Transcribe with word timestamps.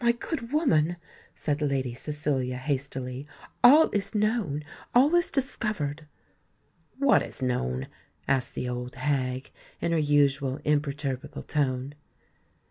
"My 0.00 0.12
good 0.12 0.52
woman," 0.52 0.96
said 1.34 1.60
Lady 1.60 1.92
Cecilia 1.92 2.56
hastily, 2.56 3.26
"all 3.62 3.90
is 3.90 4.14
known—all 4.14 5.14
is 5.14 5.30
discovered!" 5.30 6.06
"What 6.98 7.22
is 7.22 7.42
known?" 7.42 7.88
asked 8.26 8.54
the 8.54 8.70
old 8.70 8.94
hag, 8.94 9.50
in 9.82 9.92
her 9.92 9.98
usual 9.98 10.60
imperturbable 10.64 11.42
tone. 11.42 11.92